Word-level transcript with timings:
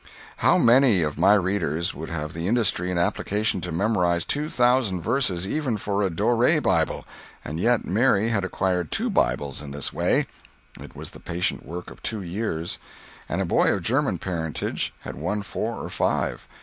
How 0.37 0.57
many 0.57 1.03
of 1.03 1.19
my 1.19 1.35
readers 1.35 1.93
would 1.93 2.09
have 2.09 2.33
the 2.33 2.47
industry 2.47 2.89
and 2.89 2.99
application 2.99 3.61
to 3.61 3.71
memorize 3.71 4.25
two 4.25 4.49
thousand 4.49 5.01
verses, 5.01 5.45
even 5.45 5.77
for 5.77 6.01
a 6.01 6.09
Dore 6.09 6.59
Bible? 6.59 7.05
And 7.45 7.59
yet 7.59 7.85
Mary 7.85 8.29
had 8.29 8.43
acquired 8.43 8.89
two 8.91 9.11
Bibles 9.11 9.61
in 9.61 9.69
this 9.69 9.93
way—it 9.93 10.95
was 10.95 11.11
the 11.11 11.19
patient 11.19 11.67
work 11.67 11.91
of 11.91 12.01
two 12.01 12.23
years—and 12.23 13.41
a 13.41 13.45
boy 13.45 13.71
of 13.71 13.83
German 13.83 14.17
parentage 14.17 14.91
had 15.01 15.17
won 15.17 15.43
four 15.43 15.75
or 15.77 15.89
five. 15.91 16.47